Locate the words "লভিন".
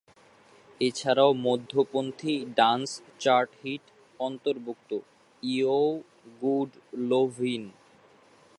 7.09-7.67